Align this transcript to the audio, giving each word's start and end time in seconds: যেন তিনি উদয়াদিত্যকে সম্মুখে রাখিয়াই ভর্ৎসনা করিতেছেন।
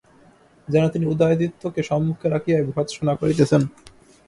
যেন 0.67 0.83
তিনি 0.89 1.05
উদয়াদিত্যকে 1.05 1.81
সম্মুখে 1.83 2.27
রাখিয়াই 2.29 2.67
ভর্ৎসনা 2.67 3.13
করিতেছেন। 3.15 3.61